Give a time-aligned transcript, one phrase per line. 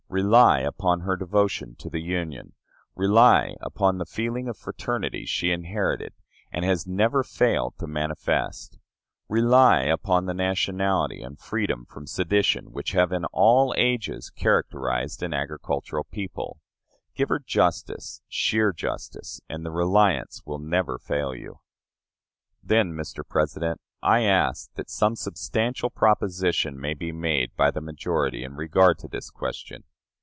[0.11, 2.51] Rely upon her devotion to the Union,
[2.95, 6.11] rely upon the feeling of fraternity she inherited
[6.51, 8.77] and has never failed to manifest;
[9.29, 15.33] rely upon the nationality and freedom from sedition which have in all ages characterized an
[15.33, 16.59] agricultural people;
[17.15, 21.61] give her justice, sheer justice, and the reliance will never fail you.
[22.61, 23.25] Then, Mr.
[23.25, 28.97] President, I ask that some substantial proposition may be made by the majority in regard
[28.99, 29.85] to this question.